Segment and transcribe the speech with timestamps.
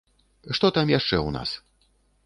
[0.59, 1.49] Што там яшчэ ў нас?